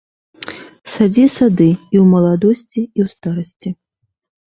[0.93, 3.69] Садзі сады і ў маладосці, і ў старасці!